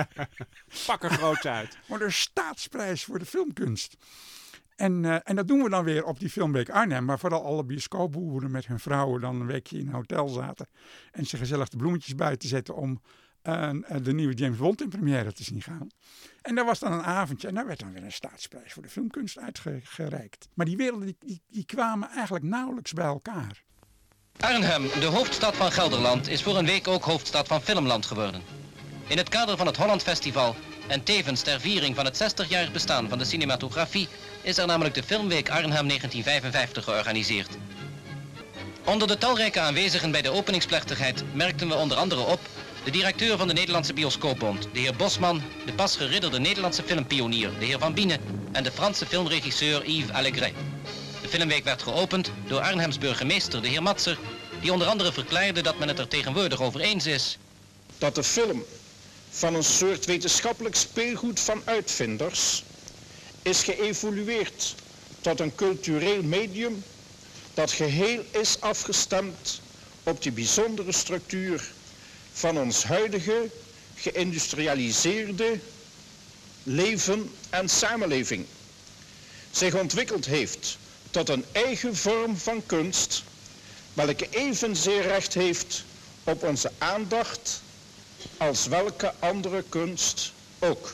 [0.88, 1.78] Pak er groots uit.
[1.88, 3.98] Voor de staatsprijs voor de filmkunst.
[4.76, 7.06] En, eh, en dat doen we dan weer op die filmweek Arnhem.
[7.06, 10.68] Waar vooral alle bioscoopboeren met hun vrouwen dan een weekje in een hotel zaten.
[11.12, 13.02] En ze gezellig de bloemetjes buiten zetten om
[13.45, 15.88] eh, de nieuwe James Bond in première te zien gaan.
[16.41, 18.89] En daar was dan een avondje en daar werd dan weer een staatsprijs voor de
[18.89, 20.47] filmkunst uitgereikt.
[20.53, 23.63] Maar die werelden die, die, die kwamen eigenlijk nauwelijks bij elkaar.
[24.39, 28.41] Arnhem, de hoofdstad van Gelderland, is voor een week ook hoofdstad van Filmland geworden.
[29.08, 30.55] In het kader van het Holland Festival
[30.88, 34.08] en tevens ter viering van het 60-jarig bestaan van de cinematografie
[34.41, 37.58] is er namelijk de Filmweek Arnhem 1955 georganiseerd.
[38.86, 42.39] Onder de talrijke aanwezigen bij de openingsplechtigheid merkten we onder andere op
[42.86, 47.65] de directeur van de Nederlandse Bioscoopbond, de heer Bosman, de pas geridderde Nederlandse filmpionier, de
[47.65, 48.19] heer Van Bienen
[48.52, 50.54] en de Franse filmregisseur Yves Allégret.
[51.21, 54.17] De filmweek werd geopend door Arnhems burgemeester, de heer Matser,
[54.62, 57.38] die onder andere verklaarde dat men het er tegenwoordig over eens is
[57.98, 58.65] dat de film
[59.30, 62.65] van een soort wetenschappelijk speelgoed van uitvinders
[63.41, 64.76] is geëvolueerd
[65.21, 66.86] tot een cultureel medium
[67.54, 69.62] dat geheel is afgestemd
[70.04, 71.74] op de bijzondere structuur
[72.36, 73.50] van ons huidige
[73.95, 75.60] geïndustrialiseerde
[76.63, 78.45] leven en samenleving.
[79.52, 80.78] Zich ontwikkeld heeft
[81.12, 83.24] tot een eigen vorm van kunst,
[83.93, 85.86] welke evenzeer recht heeft
[86.24, 87.62] op onze aandacht
[88.38, 90.93] als welke andere kunst ook.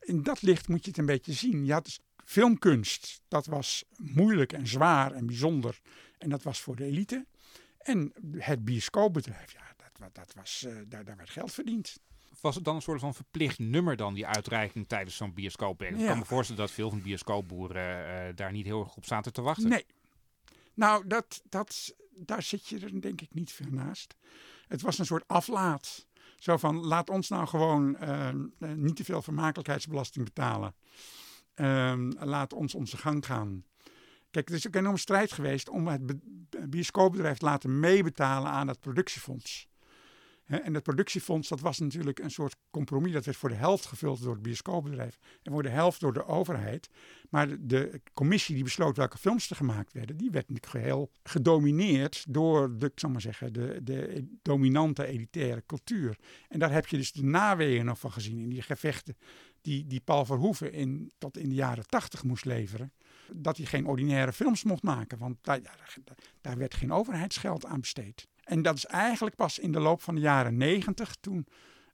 [0.00, 1.70] In dat licht moet je het een beetje zien.
[1.70, 5.80] Had dus filmkunst, dat was moeilijk en zwaar en bijzonder.
[6.18, 7.26] En dat was voor de elite.
[7.78, 9.71] En het bioscoopbedrijf, ja,
[10.12, 11.96] dat, was, uh, daar, daar werd geld verdiend.
[12.40, 15.82] Was het dan een soort van verplicht nummer dan, die uitreiking tijdens zo'n bioscoop?
[15.82, 19.04] Ik kan me voorstellen dat veel van de bioscoopboeren uh, daar niet heel erg op
[19.04, 19.68] zaten te wachten.
[19.68, 19.86] Nee.
[20.74, 24.14] Nou, dat, dat, daar zit je er denk ik niet veel naast.
[24.68, 26.06] Het was een soort aflaat.
[26.38, 30.74] Zo van, laat ons nou gewoon uh, niet te veel vermakelijkheidsbelasting betalen.
[31.54, 33.64] Uh, laat ons onze gang gaan.
[34.30, 36.00] Kijk, er is ook een enorme strijd geweest om het
[36.70, 39.68] bioscoopbedrijf te laten meebetalen aan dat productiefonds.
[40.46, 43.12] En dat productiefonds, dat was natuurlijk een soort compromis.
[43.12, 46.26] Dat werd voor de helft gevuld door het bioscoopbedrijf en voor de helft door de
[46.26, 46.88] overheid.
[47.30, 52.24] Maar de, commissie die besloot welke films er gemaakt werden, die werd natuurlijk geheel gedomineerd
[52.28, 56.18] door de, ik maar zeggen, de, de dominante elitaire cultuur.
[56.48, 59.16] En daar heb je dus de naweeën nog van gezien in die gevechten
[59.60, 62.92] die, die Paul Verhoeven in, tot in de jaren tachtig moest leveren.
[63.32, 65.60] Dat hij geen ordinaire films mocht maken, want daar,
[66.40, 68.28] daar werd geen overheidsgeld aan besteed.
[68.42, 71.46] En dat is eigenlijk pas in de loop van de jaren negentig, toen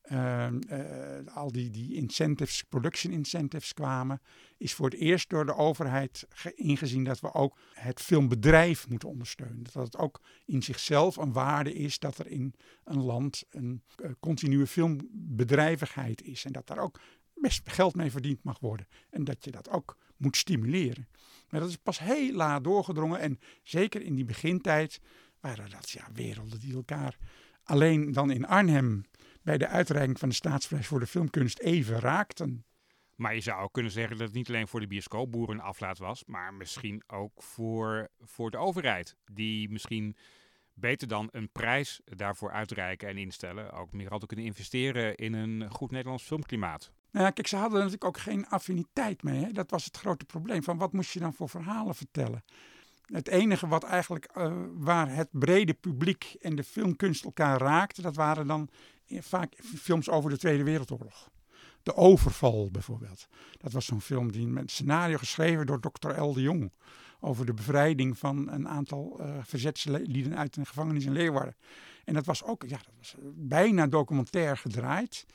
[0.03, 4.21] ehm, eh, al die, die incentives, production incentives kwamen,
[4.57, 9.63] is voor het eerst door de overheid ingezien dat we ook het filmbedrijf moeten ondersteunen.
[9.63, 14.11] Dat het ook in zichzelf een waarde is dat er in een land een uh,
[14.21, 16.45] continue filmbedrijvigheid is.
[16.45, 17.01] En dat daar ook
[17.35, 18.89] best geld mee verdiend mag worden.
[19.11, 21.09] En dat je dat ook moet stimuleren.
[21.49, 23.21] Maar dat is pas heel laat doorgedrongen.
[23.21, 25.01] En zeker in die begintijd
[25.41, 27.17] waren dat ja, werelden die elkaar
[27.63, 29.05] alleen dan in Arnhem
[29.43, 32.65] bij de uitreiking van de staatsprijs voor de filmkunst even raakten.
[33.15, 35.99] Maar je zou ook kunnen zeggen dat het niet alleen voor de bioscoopboeren een aflaat
[35.99, 39.17] was, maar misschien ook voor, voor de overheid.
[39.33, 40.17] Die misschien
[40.75, 45.71] beter dan een prijs daarvoor uitreiken en instellen, ook meer hadden kunnen investeren in een
[45.71, 46.93] goed Nederlands filmklimaat.
[47.11, 49.45] Nou ja, kijk, ze hadden natuurlijk ook geen affiniteit mee.
[49.45, 49.53] Hè?
[49.53, 50.63] Dat was het grote probleem.
[50.63, 52.45] Van wat moest je dan voor verhalen vertellen?
[53.13, 58.17] Het enige wat eigenlijk uh, waar het brede publiek en de filmkunst elkaar raakten, dat
[58.17, 58.69] waren dan
[59.07, 61.31] vaak films over de Tweede Wereldoorlog.
[61.83, 63.29] De Overval bijvoorbeeld.
[63.59, 66.11] Dat was zo'n film die met scenario geschreven door Dr.
[66.11, 66.33] L.
[66.33, 66.73] de Jong.
[67.21, 71.57] Over de bevrijding van een aantal uh, uit een gevangenis in Leeuwarden.
[72.05, 75.27] En dat was ook ja, dat was bijna documentair gedraaid.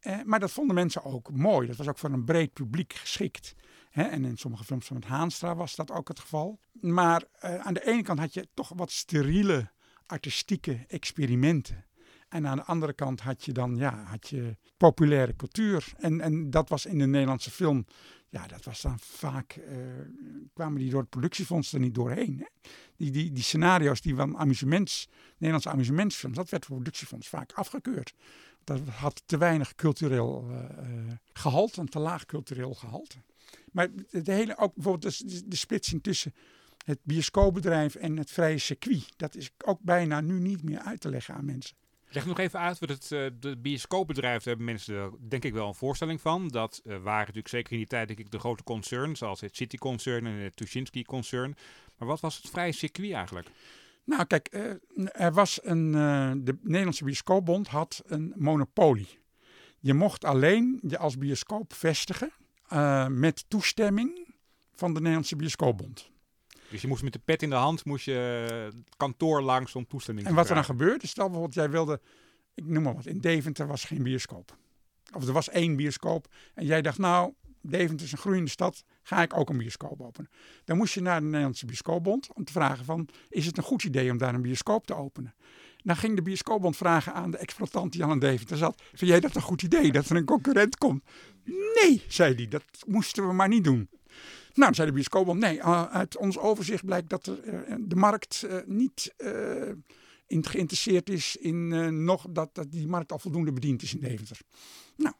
[0.00, 1.66] Eh, maar dat vonden mensen ook mooi.
[1.66, 3.54] Dat was ook voor een breed publiek geschikt.
[3.90, 6.58] En in sommige films van het Haanstra was dat ook het geval.
[6.80, 9.70] Maar uh, aan de ene kant had je toch wat steriele
[10.06, 11.84] artistieke experimenten.
[12.28, 15.92] En aan de andere kant had je dan ja, had je populaire cultuur.
[15.96, 17.86] En, en dat was in de Nederlandse film,
[18.28, 19.76] ja, dat was dan vaak, uh,
[20.52, 22.38] kwamen die door het productiefonds er niet doorheen.
[22.38, 22.70] Hè?
[22.96, 27.52] Die, die, die scenario's die van amusements, Nederlandse amusementsfilms, dat werd voor het productiefonds vaak
[27.52, 28.14] afgekeurd.
[28.64, 30.58] Dat had te weinig cultureel uh,
[31.32, 33.16] gehalte, een te laag cultureel gehalte.
[33.72, 36.34] Maar de hele, ook bijvoorbeeld de, de splitsing tussen
[36.84, 41.10] het bioscoopbedrijf en het vrije circuit, dat is ook bijna nu niet meer uit te
[41.10, 41.76] leggen aan mensen.
[42.12, 45.52] Leg nog even uit wat het uh, de bioscoopbedrijf, daar hebben mensen er denk ik
[45.52, 46.48] wel een voorstelling van.
[46.48, 49.56] Dat uh, waren natuurlijk zeker in die tijd denk ik de grote concerns, zoals het
[49.56, 51.56] City Concern en het Tuschinski Concern.
[51.98, 53.48] Maar wat was het vrije circuit eigenlijk?
[54.04, 54.72] Nou, kijk, uh,
[55.12, 55.92] er was een.
[56.44, 59.18] De Nederlandse Bioscoopbond had een monopolie.
[59.78, 62.32] Je mocht alleen je als bioscoop vestigen
[62.72, 64.34] uh, met toestemming
[64.74, 66.10] van de Nederlandse Bioscoopbond.
[66.70, 69.86] Dus je moest met de pet in de hand, moest je het kantoor langs om
[69.86, 72.00] toestemming en te wat er dan gebeurde, stel bijvoorbeeld, jij wilde,
[72.54, 74.56] ik noem maar wat, in Deventer was geen bioscoop.
[75.14, 79.22] Of er was één bioscoop en jij dacht, nou, Deventer is een groeiende stad, ga
[79.22, 80.30] ik ook een bioscoop openen.
[80.64, 83.84] Dan moest je naar de Nederlandse Bioscoopbond om te vragen van, is het een goed
[83.84, 85.34] idee om daar een bioscoop te openen?
[85.82, 89.20] Dan ging de bioscoopbond vragen aan de exploitant die al in Deventer zat, vind jij
[89.20, 91.02] dat een goed idee, dat er een concurrent komt?
[91.82, 93.88] Nee, zei hij, dat moesten we maar niet doen.
[94.54, 98.56] Nou, zei de bioscoopbond, nee, uh, uit ons overzicht blijkt dat uh, de markt uh,
[98.66, 99.14] niet
[100.26, 104.38] geïnteresseerd is in nog dat, dat die markt al voldoende bediend is in Deventer.
[104.96, 105.14] Nou,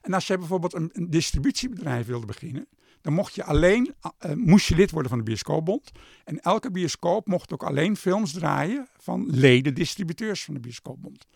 [0.00, 2.66] en als je bijvoorbeeld een, een, distributiebedrijf wilde beginnen,
[3.06, 3.94] dan mocht je alleen,
[4.26, 5.92] uh, moest je lid worden van de bioscoopbond.
[6.24, 11.26] En elke bioscoop mocht ook alleen films draaien van leden distributeurs van de bioscoopbond.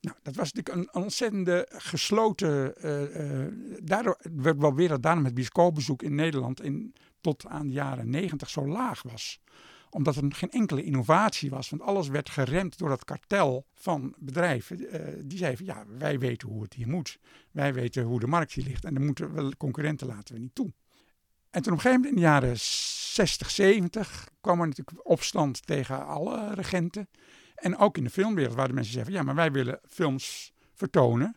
[0.00, 2.74] Nou, dat was natuurlijk een, een ontzettende gesloten.
[2.84, 3.46] Uh, uh,
[3.82, 8.10] daardoor werd wel weer dat daarom het bioscoopbezoek in Nederland in, tot aan de jaren
[8.10, 9.40] negentig zo laag was
[9.90, 11.70] omdat er geen enkele innovatie was.
[11.70, 14.80] Want alles werd geremd door dat kartel van bedrijven.
[14.80, 17.18] Uh, die zeiden van ja, wij weten hoe het hier moet.
[17.50, 18.84] Wij weten hoe de markt hier ligt.
[18.84, 20.72] En dan moeten we concurrenten laten we niet toe.
[21.50, 25.66] En toen op een gegeven moment in de jaren 60, 70 kwam er natuurlijk opstand
[25.66, 27.08] tegen alle regenten.
[27.54, 31.36] En ook in de filmwereld waar de mensen van ja, maar wij willen films vertonen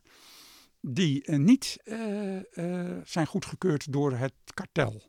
[0.82, 5.02] die uh, niet uh, uh, zijn goedgekeurd door het kartel.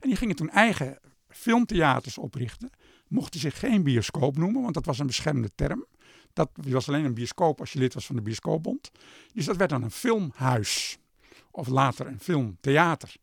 [0.00, 2.70] En die gingen toen eigen filmtheaters oprichten.
[3.08, 5.86] Mochten zich geen bioscoop noemen, want dat was een beschermde term.
[6.32, 8.90] Dat was alleen een bioscoop als je lid was van de bioscoopbond.
[9.32, 10.98] Dus dat werd dan een filmhuis.
[11.50, 13.16] Of later een filmtheater.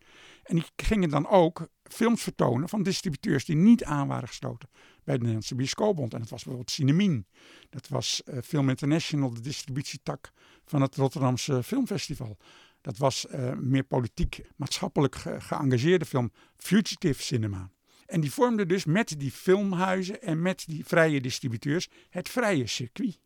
[0.43, 4.69] En die gingen dan ook films vertonen van distributeurs die niet aan waren gesloten
[5.04, 6.13] bij de Nederlandse Bioscoopbond.
[6.13, 7.28] En dat was bijvoorbeeld Cinemien.
[7.69, 10.32] Dat was uh, Film International, de distributietak
[10.65, 12.38] van het Rotterdamse Filmfestival.
[12.82, 17.69] Dat was uh, meer politiek, maatschappelijk ge geëngageerde film, Fugitive Cinema.
[18.06, 23.20] En die vormden dus met die filmhuizen en met die vrije distributeurs het vrije circuit.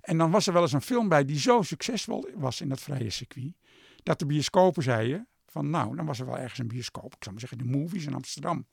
[0.00, 2.80] En dan was er wel eens een film bij die zo succesvol was in dat
[2.80, 3.52] vrije circuit,
[4.02, 7.30] dat de bioscopen zeiden van nou, dan was er wel ergens een bioscoop, ik zou
[7.30, 8.66] maar zeggen de Movies in Amsterdam.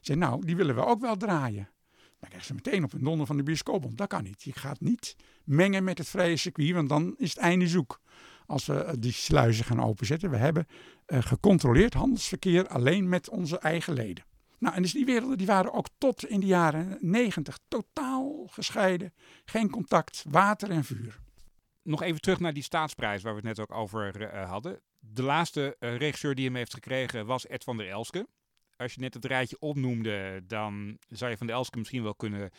[0.00, 1.68] Zei nou, die willen we ook wel draaien.
[2.20, 4.42] Dan krijgen ze meteen op een donder van de bioscoop, want dat kan niet.
[4.42, 8.00] Je gaat niet mengen met het vrije circuit, want dan is het einde zoek.
[8.46, 10.30] Als we eh, die sluizen gaan openzetten.
[10.30, 10.66] We hebben
[11.06, 14.24] uh, gecontroleerd handelsverkeer alleen met onze eigen leden.
[14.64, 19.14] Nou, en dus die werelden die waren ook tot in de jaren negentig totaal gescheiden.
[19.44, 21.18] Geen contact, water en vuur.
[21.82, 24.80] Nog even terug naar die staatsprijs waar we het net ook over uh, hadden.
[24.98, 28.26] De laatste uh, regisseur die hem heeft gekregen was Ed van der Elske.
[28.76, 32.50] Als je net het rijtje opnoemde, dan zou je van der Elske misschien wel kunnen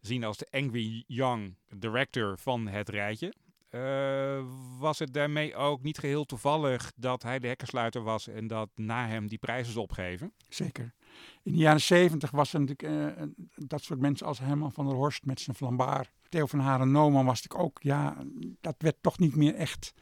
[0.00, 3.34] zien als de Angry Young Director van het rijtje.
[3.70, 4.44] Uh,
[4.78, 9.06] was het daarmee ook niet geheel toevallig dat hij de hekkensluiter was en dat na
[9.06, 10.32] hem die prijzen is opgegeven?
[10.48, 10.94] Zeker.
[11.42, 13.22] In de jaren zeventig was er natuurlijk uh,
[13.54, 16.10] dat soort mensen als Herman van der Horst met zijn flambaar.
[16.28, 18.16] Theo van Haren Noman was natuurlijk ook, ja,
[18.60, 19.94] dat werd toch niet meer echt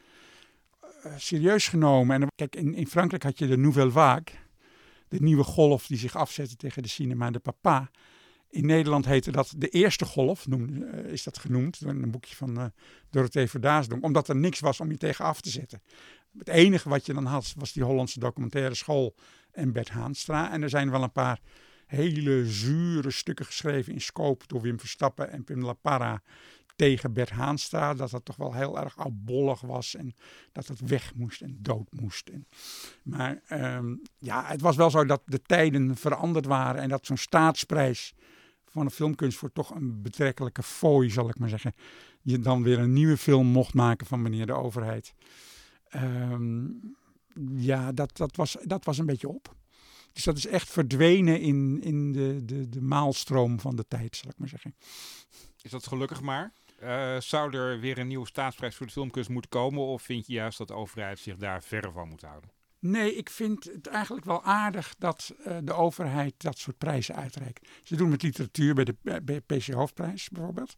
[1.05, 2.21] uh, serieus genomen.
[2.21, 4.35] En kijk, in, Frankrijk had je de Nouvelle Vague,
[5.07, 7.89] de nieuwe golf die zich afzette tegen de cinema de papa.
[8.49, 12.59] In Nederland heette dat de eerste golf, uh, is dat genoemd, in een boekje van
[12.59, 12.65] uh,
[13.09, 15.81] Dorothee Verdaasdonk, omdat er niks was om je tegen af te zetten.
[16.37, 19.15] Het enige wat je dan had, was die Hollandse documentaire school
[19.57, 20.51] en Bert Haanstra.
[20.51, 21.39] En er zijn wel een paar
[21.85, 26.21] hele zure stukken geschreven in Scope door Wim Verstappen en Pim La Parra
[26.75, 27.93] tegen Bert Haanstra.
[27.93, 30.13] Dat dat toch wel heel erg oudbollig was en
[30.51, 32.29] dat het weg moest en dood moest.
[33.03, 37.17] Maar um, ja, het was wel zo dat de tijden veranderd waren en dat zo'n
[37.17, 38.13] staatsprijs
[38.65, 41.73] van de filmkunst voor toch een betrekkelijke fooi, zal ik maar zeggen,
[42.21, 45.13] je dan weer een nieuwe film mocht maken van meneer de overheid.
[45.95, 46.95] Um,
[47.55, 49.55] ja, dat, dat, was, dat was een beetje op.
[50.13, 54.29] Dus dat is echt verdwenen in, in de, de, de maalstroom van de tijd, zal
[54.29, 54.75] ik maar zeggen.
[55.61, 56.53] Is dat gelukkig maar?
[56.83, 59.81] Uh, zou er weer een nieuwe staatsprijs voor de filmkunst moeten komen?
[59.81, 62.49] Of vind je juist dat de overheid zich daar verre van moet houden?
[62.79, 67.69] Nee, ik vind het eigenlijk wel aardig dat uh, de overheid dat soort prijzen uitreikt.
[67.83, 70.75] Ze doen met literatuur bij de bij PC Hoofdprijs bijvoorbeeld.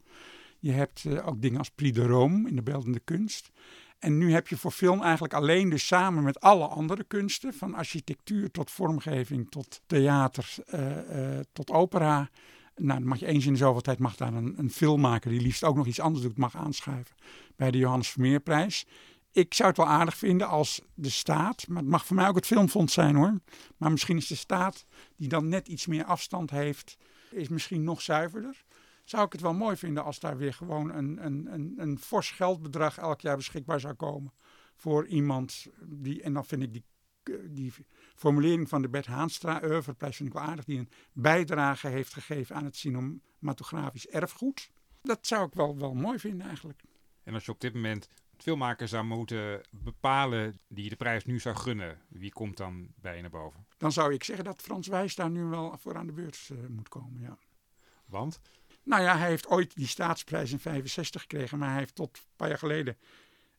[0.59, 3.49] Je hebt uh, ook dingen als Prix de Rome in de beeldende kunst.
[3.99, 7.73] En nu heb je voor film eigenlijk alleen dus samen met alle andere kunsten, van
[7.73, 12.29] architectuur tot vormgeving, tot theater, uh, uh, tot opera.
[12.75, 15.63] Nou, mag je eens in de zoveel tijd mag daar een, een filmmaker die liefst
[15.63, 17.15] ook nog iets anders doet, mag aanschuiven
[17.55, 18.85] bij de Johannes Vermeerprijs.
[19.31, 22.35] Ik zou het wel aardig vinden als de staat, maar het mag voor mij ook
[22.35, 23.39] het filmfonds zijn hoor.
[23.77, 24.85] Maar misschien is de staat
[25.15, 26.97] die dan net iets meer afstand heeft,
[27.31, 28.63] is misschien nog zuiverder
[29.09, 32.31] zou ik het wel mooi vinden als daar weer gewoon een, een, een, een fors
[32.31, 34.33] geldbedrag elk jaar beschikbaar zou komen
[34.75, 36.83] voor iemand die, en dan vind ik die,
[37.49, 37.73] die
[38.15, 42.55] formulering van de Bert Haanstra oeuvreprijs vind ik wel aardig, die een bijdrage heeft gegeven
[42.55, 44.71] aan het cinematografisch erfgoed.
[45.01, 46.81] Dat zou ik wel, wel mooi vinden eigenlijk.
[47.23, 51.55] En als je op dit moment filmmakers zou moeten bepalen die de prijs nu zou
[51.55, 53.65] gunnen, wie komt dan bij je naar boven?
[53.77, 56.67] Dan zou ik zeggen dat Frans Wijs daar nu wel voor aan de beurt uh,
[56.67, 57.37] moet komen, ja.
[58.05, 58.41] Want?
[58.89, 62.23] Nou ja, hij heeft ooit die staatsprijs in 65 gekregen, maar hij heeft tot een
[62.35, 62.97] paar jaar geleden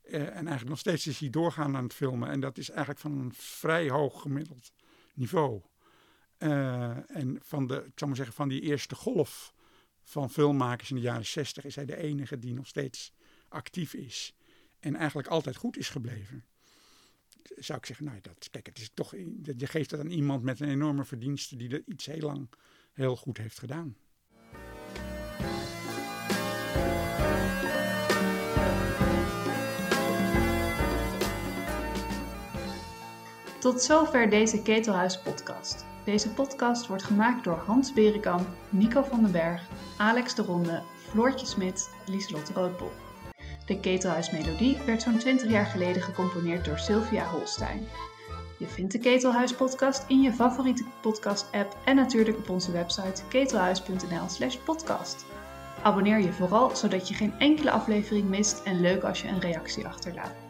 [0.05, 2.29] uh, en eigenlijk nog steeds is hij doorgaan aan het filmen.
[2.29, 4.73] En dat is eigenlijk van een vrij hoog gemiddeld
[5.15, 5.63] niveau.
[6.39, 9.55] Uh, en van de, ik zou maar zeggen, van die eerste golf
[10.03, 13.13] van filmmakers in de jaren 60 is hij de enige die nog steeds
[13.49, 14.35] actief is.
[14.81, 16.45] En eigenlijk altijd goed is gebleven.
[17.57, 19.11] Zou ik zeggen, nou, dat, kijk, het is toch,
[19.57, 22.49] je geeft het aan iemand met een enorme verdienste die er iets heel lang
[22.93, 23.97] heel goed heeft gedaan.
[33.61, 35.85] Tot zover deze Ketelhuis podcast.
[36.05, 39.63] Deze podcast wordt gemaakt door Hans Berenkamp, Nico van den Berg,
[39.97, 42.91] Alex de Ronde, Floortje Smit, Lieslot Roodbol.
[43.67, 47.87] De Ketelhuis-melodie werd zo'n 20 jaar geleden gecomponeerd door Sylvia Holstein.
[48.59, 53.23] Je vindt de Ketelhuis podcast in je favoriete podcast app en natuurlijk op onze website
[53.29, 55.25] ketelhuis.nl slash podcast.
[55.83, 59.87] Abonneer je vooral zodat je geen enkele aflevering mist en leuk als je een reactie
[59.87, 60.50] achterlaat.